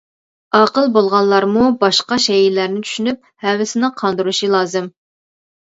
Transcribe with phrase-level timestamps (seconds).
[0.59, 4.91] ئاقىل بولغانلارمۇ باشقا شەيئىلەرنى چۈشىنىپ ھەۋىسىنى قاندۇرۇشى لازىم.